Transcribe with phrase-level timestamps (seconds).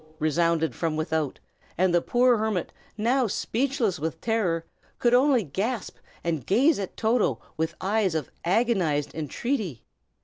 [0.17, 1.39] resounded from without;
[1.77, 4.65] and the poor hermit, now speechless with terror,
[4.97, 9.83] could only gasp, and gaze at Toto with eyes of agonized entreaty.